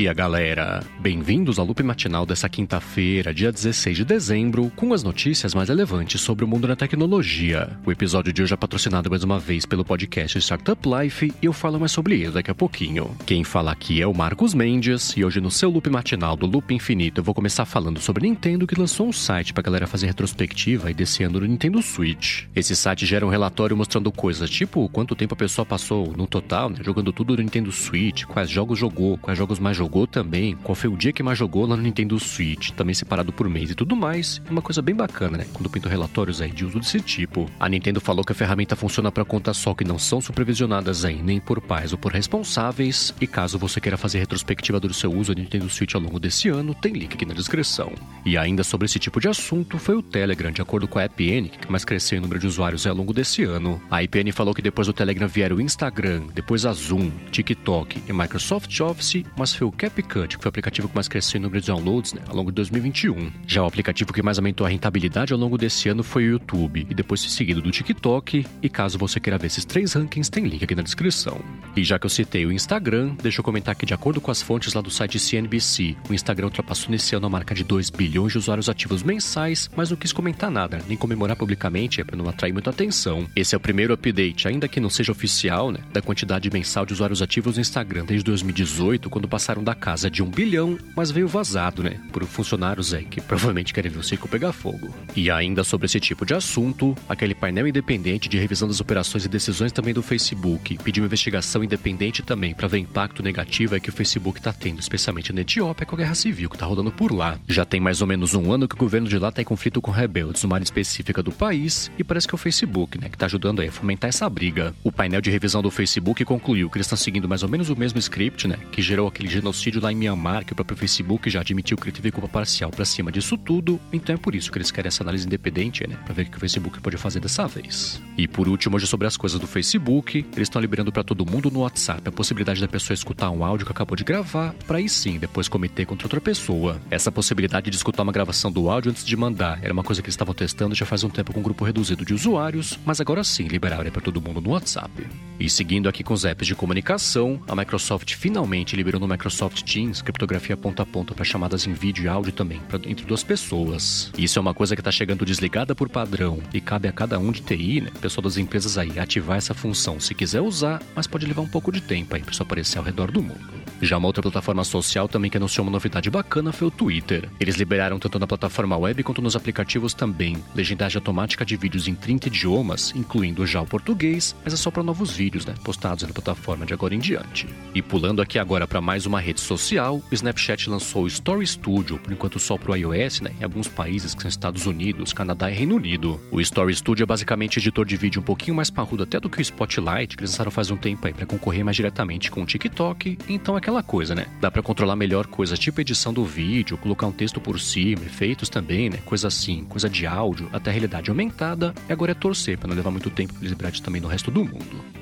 [0.00, 0.82] dia, galera!
[0.98, 6.22] Bem-vindos ao loop matinal dessa quinta-feira, dia 16 de dezembro, com as notícias mais relevantes
[6.22, 7.78] sobre o mundo da tecnologia.
[7.84, 11.52] O episódio de hoje é patrocinado mais uma vez pelo podcast Startup Life e eu
[11.52, 13.14] falo mais sobre ele daqui a pouquinho.
[13.26, 16.74] Quem fala aqui é o Marcos Mendes e hoje no seu loop matinal do Loop
[16.74, 20.90] Infinito eu vou começar falando sobre Nintendo que lançou um site pra galera fazer retrospectiva
[20.90, 22.44] e desse ano no Nintendo Switch.
[22.56, 26.70] Esse site gera um relatório mostrando coisas tipo quanto tempo a pessoa passou no total,
[26.70, 30.74] né, jogando tudo no Nintendo Switch, quais jogos jogou, quais jogos mais jogou também, qual
[30.74, 33.74] foi o dia que mais jogou lá no Nintendo Switch, também separado por mês e
[33.74, 34.40] tudo mais.
[34.46, 35.46] É uma coisa bem bacana, né?
[35.52, 37.46] Quando pinto relatórios aí de uso desse tipo.
[37.58, 41.20] A Nintendo falou que a ferramenta funciona para contas só que não são supervisionadas aí
[41.22, 43.14] nem por pais ou por responsáveis.
[43.20, 46.48] E caso você queira fazer retrospectiva do seu uso do Nintendo Switch ao longo desse
[46.48, 47.92] ano, tem link aqui na descrição.
[48.24, 51.48] E ainda sobre esse tipo de assunto, foi o Telegram, de acordo com a IPN,
[51.48, 53.80] que mais cresceu em número de usuários ao longo desse ano.
[53.90, 58.12] A IPN falou que depois do Telegram vieram o Instagram, depois a Zoom, TikTok e
[58.12, 61.60] Microsoft Office, mas foi o CapCut, que foi o aplicativo que mais cresceu em número
[61.60, 63.32] de downloads né, ao longo de 2021.
[63.46, 66.86] Já o aplicativo que mais aumentou a rentabilidade ao longo desse ano foi o YouTube,
[66.88, 68.44] e depois seguido do TikTok.
[68.62, 71.40] E caso você queira ver esses três rankings, tem link aqui na descrição.
[71.76, 74.42] E já que eu citei o Instagram, deixa eu comentar que, de acordo com as
[74.42, 78.32] fontes lá do site CNBC, o Instagram ultrapassou nesse ano a marca de 2 bilhões
[78.32, 82.28] de usuários ativos mensais, mas não quis comentar nada, nem comemorar publicamente, é para não
[82.28, 83.26] atrair muita atenção.
[83.36, 86.92] Esse é o primeiro update, ainda que não seja oficial, né, da quantidade mensal de
[86.92, 91.28] usuários ativos no Instagram desde 2018, quando passaram da casa de um bilhão, mas veio
[91.28, 92.00] vazado, né?
[92.12, 94.94] Por funcionários aí que provavelmente querem ver o circo pegar fogo.
[95.14, 99.28] E ainda sobre esse tipo de assunto, aquele painel independente de revisão das operações e
[99.28, 103.80] decisões também do Facebook pediu uma investigação independente também para ver o impacto negativo é
[103.80, 106.90] que o Facebook está tendo, especialmente na Etiópia, com a guerra civil que está rolando
[106.90, 107.38] por lá.
[107.48, 109.80] Já tem mais ou menos um ano que o governo de lá está em conflito
[109.80, 113.16] com rebeldes numa área específica do país e parece que é o Facebook, né, que
[113.16, 114.74] está ajudando aí a fomentar essa briga.
[114.82, 117.76] O painel de revisão do Facebook concluiu que eles estão seguindo mais ou menos o
[117.76, 119.49] mesmo script, né, que gerou aquele genocídio
[119.80, 122.84] lá em Myanmar, que o próprio Facebook já admitiu que ele teve culpa parcial para
[122.84, 126.14] cima disso tudo, então é por isso que eles querem essa análise independente, né, para
[126.14, 128.00] ver o que o Facebook pode fazer dessa vez.
[128.16, 131.50] E por último, hoje sobre as coisas do Facebook, eles estão liberando para todo mundo
[131.50, 134.88] no WhatsApp a possibilidade da pessoa escutar um áudio que acabou de gravar, para aí
[134.88, 136.80] sim depois cometer contra outra pessoa.
[136.90, 140.06] Essa possibilidade de escutar uma gravação do áudio antes de mandar era uma coisa que
[140.06, 143.24] eles estavam testando já faz um tempo com um grupo reduzido de usuários, mas agora
[143.24, 144.90] sim liberaram para todo mundo no WhatsApp.
[145.38, 150.02] E seguindo aqui com os apps de comunicação, a Microsoft finalmente liberou no Microsoft Teams
[150.02, 154.12] criptografia ponta a ponta para chamadas em vídeo e áudio também, pra, entre duas pessoas.
[154.18, 157.32] Isso é uma coisa que está chegando desligada por padrão e cabe a cada um
[157.32, 161.26] de TI, né, pessoal das empresas aí, ativar essa função se quiser usar, mas pode
[161.26, 163.59] levar um pouco de tempo aí para isso aparecer ao redor do mundo.
[163.80, 167.30] Já uma outra plataforma social também que anunciou uma novidade bacana foi o Twitter.
[167.40, 171.94] Eles liberaram tanto na plataforma web quanto nos aplicativos também legendagem automática de vídeos em
[171.94, 176.12] 30 idiomas, incluindo já o português, mas é só para novos vídeos, né, postados na
[176.12, 177.48] plataforma de agora em diante.
[177.74, 181.98] E pulando aqui agora para mais uma rede social, o Snapchat lançou o Story Studio,
[181.98, 185.50] por enquanto só para o iOS, né, em alguns países que são Estados Unidos, Canadá
[185.50, 186.20] e Reino Unido.
[186.30, 189.38] O Story Studio é basicamente editor de vídeo um pouquinho mais parrudo até do que
[189.38, 192.46] o Spotlight, que eles lançaram faz um tempo aí para concorrer mais diretamente com o
[192.46, 194.26] TikTok, então é aquela coisa, né?
[194.40, 198.48] Dá para controlar melhor coisas tipo edição do vídeo, colocar um texto por cima, efeitos
[198.48, 198.98] também, né?
[199.04, 201.72] Coisa assim, coisa de áudio, até realidade aumentada.
[201.88, 204.44] E agora é torcer para não levar muito tempo para eles também no resto do
[204.44, 204.99] mundo.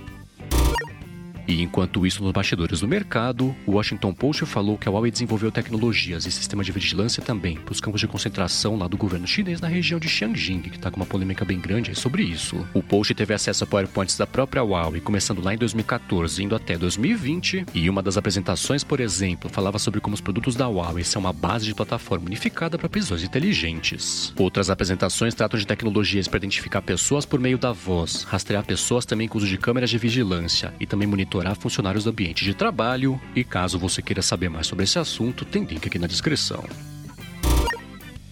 [1.48, 5.50] E enquanto isso, nos bastidores do mercado, o Washington Post falou que a Huawei desenvolveu
[5.50, 9.58] tecnologias e sistema de vigilância também para os campos de concentração lá do governo chinês
[9.58, 12.68] na região de Xianjing, que está com uma polêmica bem grande sobre isso.
[12.74, 16.76] O Post teve acesso a PowerPoints da própria Huawei, começando lá em 2014, indo até
[16.76, 21.20] 2020, e uma das apresentações, por exemplo, falava sobre como os produtos da Huawei são
[21.20, 24.34] uma base de plataforma unificada para prisões inteligentes.
[24.36, 29.26] Outras apresentações tratam de tecnologias para identificar pessoas por meio da voz, rastrear pessoas também
[29.26, 33.20] com uso de câmeras de vigilância e também monitorar monitorar funcionários do ambiente de trabalho.
[33.34, 36.64] E caso você queira saber mais sobre esse assunto, tem link aqui na descrição.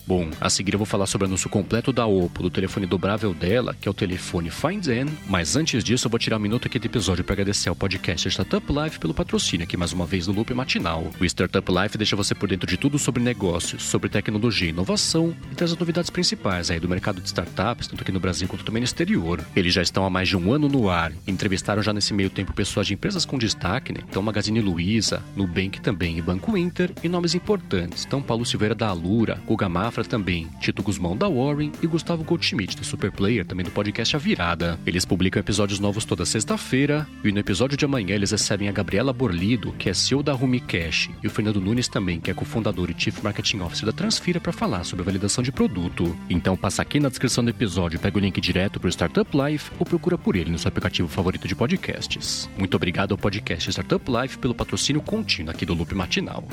[0.07, 3.35] Bom, a seguir eu vou falar sobre o anúncio completo da Oppo, do telefone dobrável
[3.35, 6.69] dela, que é o telefone Find N, mas antes disso eu vou tirar um minuto
[6.69, 10.29] aqui do episódio para agradecer ao podcast Startup Life pelo patrocínio aqui mais uma vez
[10.29, 11.11] no Loop Matinal.
[11.21, 15.35] O Startup Life deixa você por dentro de tudo sobre negócios, sobre tecnologia e inovação
[15.51, 18.65] e traz as novidades principais aí do mercado de startups, tanto aqui no Brasil quanto
[18.65, 19.45] também no exterior.
[19.57, 22.53] Eles já estão há mais de um ano no ar, entrevistaram já nesse meio tempo
[22.53, 24.03] pessoas de empresas com destaque, né?
[24.09, 28.87] Então Magazine Luiza, Nubank também e Banco Inter, e nomes importantes, então Paulo Silveira da
[28.87, 33.65] Alura, Guga Mafra, Também, Tito Guzmão da Warren e Gustavo Goldschmidt do Super Player, também
[33.65, 34.79] do podcast A Virada.
[34.85, 39.13] Eles publicam episódios novos toda sexta-feira e no episódio de amanhã eles recebem a Gabriela
[39.13, 42.91] Borlido, que é CEO da Rumi Cash, e o Fernando Nunes também, que é cofundador
[42.91, 46.17] e Chief Marketing Officer da Transfira para falar sobre a validação de produto.
[46.29, 49.71] Então passa aqui na descrição do episódio, pega o link direto para o Startup Life
[49.79, 52.49] ou procura por ele no seu aplicativo favorito de podcasts.
[52.59, 56.47] Muito obrigado ao podcast Startup Life pelo patrocínio contínuo aqui do Loop Matinal.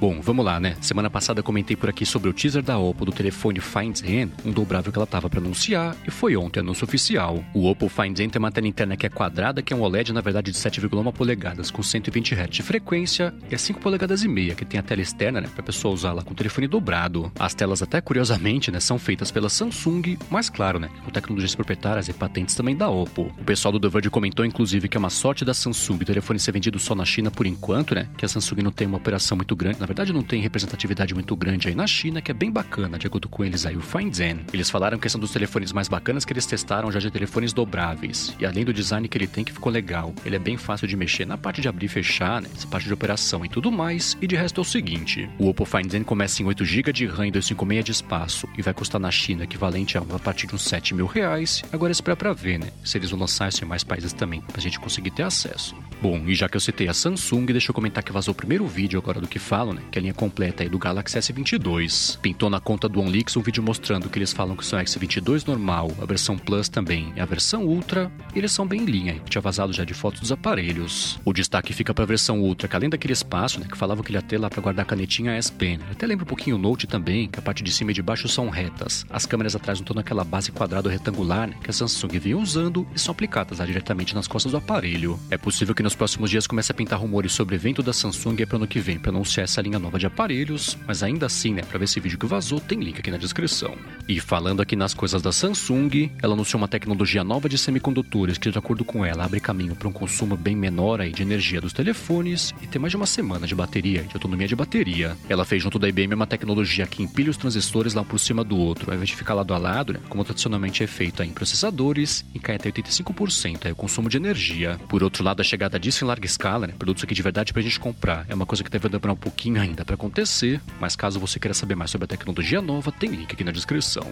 [0.00, 0.78] Bom, vamos lá, né?
[0.80, 4.50] Semana passada comentei por aqui sobre o teaser da Oppo do telefone Find N, um
[4.50, 7.44] dobrável que ela tava para anunciar, e foi ontem anúncio oficial.
[7.52, 10.14] O Oppo Find N tem uma tela interna que é quadrada, que é um OLED
[10.14, 14.28] na verdade de 7,1 polegadas, com 120 Hz de frequência, e é 5 polegadas e
[14.28, 17.30] meia, que tem a tela externa, né, pra pessoa usar lá com o telefone dobrado.
[17.38, 22.08] As telas até curiosamente, né, são feitas pela Samsung, mas claro, né, com tecnologias proprietárias
[22.08, 23.30] e patentes também da Oppo.
[23.38, 26.38] O pessoal do The Verge comentou inclusive que é uma sorte da Samsung o telefone
[26.38, 29.36] ser vendido só na China por enquanto, né, que a Samsung não tem uma operação
[29.36, 32.48] muito grande, na verdade não tem representatividade muito grande aí na China, que é bem
[32.48, 33.82] bacana, de acordo com eles aí, o
[34.14, 34.40] Zen.
[34.52, 38.32] Eles falaram que são dos telefones mais bacanas que eles testaram já de telefones dobráveis.
[38.38, 40.96] E além do design que ele tem, que ficou legal, ele é bem fácil de
[40.96, 42.48] mexer na parte de abrir e fechar, né?
[42.54, 44.16] Essa parte de operação e tudo mais.
[44.22, 47.06] E de resto é o seguinte: o Oppo Find Zen começa em 8 GB de
[47.06, 50.54] RAM e 256 de espaço e vai custar na China equivalente a, a partir de
[50.54, 51.64] uns 7 mil reais.
[51.72, 52.68] Agora espera pra ver, né?
[52.84, 55.74] Se eles vão lançar isso em mais países também, pra gente conseguir ter acesso.
[56.02, 58.66] Bom, e já que eu citei a Samsung, deixa eu comentar que vazou o primeiro
[58.66, 59.82] vídeo agora do que falam, né?
[59.90, 62.18] Que é a linha completa aí do Galaxy S22.
[62.20, 65.90] Pintou na conta do OnLeaks um vídeo mostrando que eles falam que são S22 normal,
[66.00, 69.42] a versão Plus também e a versão Ultra, e eles são bem linha, que tinha
[69.42, 71.20] vazado já de fotos dos aparelhos.
[71.22, 74.10] O destaque fica para a versão Ultra, que além daquele espaço, né, que falavam que
[74.10, 75.80] ele ia ter lá para guardar a canetinha S Pen.
[75.90, 78.26] Até lembra um pouquinho o Note também, que a parte de cima e de baixo
[78.26, 79.04] são retas.
[79.10, 82.38] As câmeras atrás não estão naquela base quadrada ou retangular, né, que a Samsung vinha
[82.38, 85.20] usando e são aplicadas lá diretamente nas costas do aparelho.
[85.30, 88.58] É possível que nos próximos dias comece a pintar rumores sobre evento da Samsung para
[88.58, 91.78] ano que vem para anunciar essa linha nova de aparelhos, mas ainda assim, né, para
[91.78, 93.76] ver esse vídeo que vazou, tem link aqui na descrição.
[94.08, 98.48] E falando aqui nas coisas da Samsung, ela anunciou uma tecnologia nova de semicondutores que,
[98.48, 101.72] de acordo com ela, abre caminho para um consumo bem menor aí de energia dos
[101.72, 105.16] telefones e tem mais de uma semana de bateria, de autonomia de bateria.
[105.28, 108.44] Ela fez junto da IBM uma tecnologia que empilha os transistores lá um por cima
[108.44, 111.30] do outro, ao invés de ficar lado a lado, né, como tradicionalmente é feito em
[111.30, 114.78] processadores, e cai até 85% aí o consumo de energia.
[114.88, 117.62] Por outro lado, a chegada disso em larga escala, né, produtos aqui de verdade pra
[117.62, 121.18] gente comprar, é uma coisa que deve demorar um pouquinho ainda para acontecer, mas caso
[121.18, 124.06] você queira saber mais sobre a tecnologia nova, tem link aqui na descrição.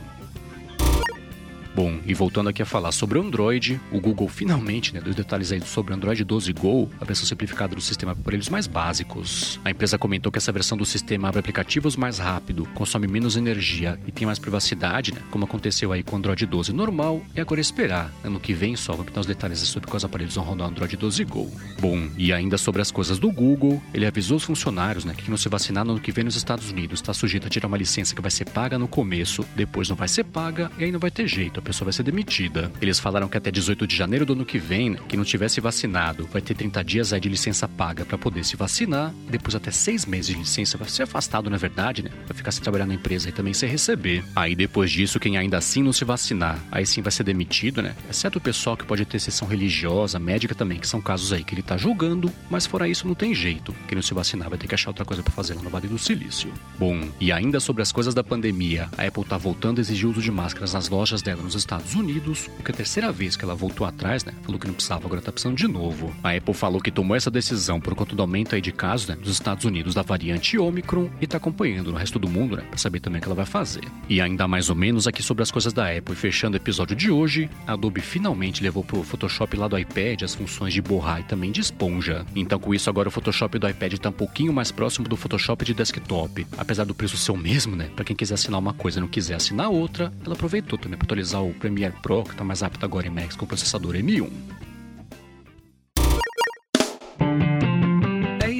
[1.74, 5.52] Bom, e voltando aqui a falar sobre o Android, o Google finalmente né, deu detalhes
[5.52, 9.60] aí sobre o Android 12 Go, a versão simplificada do sistema para aparelhos mais básicos.
[9.64, 13.98] A empresa comentou que essa versão do sistema abre aplicativos mais rápido, consome menos energia
[14.06, 17.60] e tem mais privacidade, né, como aconteceu aí com o Android 12 normal, e agora
[17.60, 18.12] esperar.
[18.24, 20.96] Ano que vem só vou pintar os detalhes sobre quais aparelhos vão rodar o Android
[20.96, 21.50] 12 Go.
[21.80, 25.30] Bom, e ainda sobre as coisas do Google, ele avisou os funcionários né, que quem
[25.30, 27.76] não se vacinar no ano que vem nos Estados Unidos está sujeito a tirar uma
[27.76, 30.98] licença que vai ser paga no começo, depois não vai ser paga e aí não
[30.98, 32.72] vai ter jeito pessoa vai ser demitida.
[32.80, 36.26] Eles falaram que até 18 de janeiro do ano que vem, quem não tivesse vacinado
[36.32, 40.06] vai ter 30 dias aí de licença paga para poder se vacinar, depois até 6
[40.06, 42.10] meses de licença vai ser afastado, na verdade, né?
[42.26, 44.24] Vai ficar sem trabalhar na empresa e também sem receber.
[44.34, 47.94] Aí depois disso, quem ainda assim não se vacinar, aí sim vai ser demitido, né?
[48.08, 51.54] Exceto o pessoal que pode ter sessão religiosa, médica também, que são casos aí que
[51.54, 53.74] ele tá julgando, mas fora isso não tem jeito.
[53.86, 55.86] Quem não se vacinar vai ter que achar outra coisa para fazer lá no Vale
[55.86, 56.50] do Silício.
[56.78, 60.22] Bom, e ainda sobre as coisas da pandemia, a Apple tá voltando a exigir uso
[60.22, 63.42] de máscaras nas lojas dela nos Estados Unidos, o que é a terceira vez que
[63.44, 64.34] ela voltou atrás, né?
[64.42, 66.14] Falou que não precisava, agora tá precisando de novo.
[66.22, 69.16] A Apple falou que tomou essa decisão por conta do aumento aí de casos, né,
[69.18, 72.78] nos Estados Unidos da variante Omicron e tá acompanhando no resto do mundo, né, pra
[72.78, 73.82] saber também o que ela vai fazer.
[74.08, 77.10] E ainda mais ou menos aqui sobre as coisas da Apple, fechando o episódio de
[77.10, 81.24] hoje, a Adobe finalmente levou pro Photoshop lá do iPad as funções de borrar e
[81.24, 82.26] também de esponja.
[82.36, 85.64] Então com isso agora o Photoshop do iPad tá um pouquinho mais próximo do Photoshop
[85.64, 86.46] de desktop.
[86.58, 89.08] Apesar do preço ser o mesmo, né, pra quem quiser assinar uma coisa e não
[89.08, 92.84] quiser assinar outra, ela aproveitou também pra atualizar o Premiere Pro, que tá mais rápido
[92.84, 94.30] agora em Max com processador M1.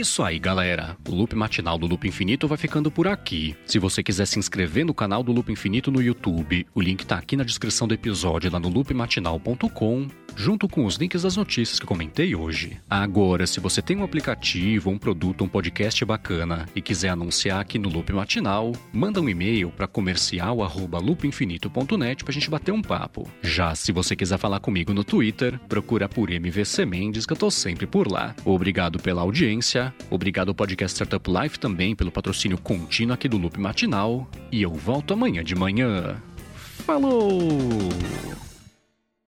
[0.00, 0.97] Isso aí, galera.
[1.09, 3.57] O Loop Matinal do Loop Infinito vai ficando por aqui.
[3.67, 7.19] Se você quiser se inscrever no canal do Loop Infinito no YouTube, o link tá
[7.19, 11.87] aqui na descrição do episódio lá no loopmatinal.com junto com os links das notícias que
[11.87, 12.78] comentei hoje.
[12.88, 17.76] Agora, se você tem um aplicativo, um produto, um podcast bacana e quiser anunciar aqui
[17.78, 23.28] no Loop Matinal, manda um e-mail para comercial@loopinfinito.net pra gente bater um papo.
[23.43, 27.50] Já se você quiser falar comigo no Twitter, procura por MVC Mendes que eu tô
[27.50, 28.35] sempre por lá.
[28.45, 33.59] Obrigado pela audiência, obrigado ao podcast Startup Life também pelo patrocínio contínuo aqui do Loop
[33.59, 36.21] Matinal e eu volto amanhã de manhã.
[36.54, 37.28] Falou!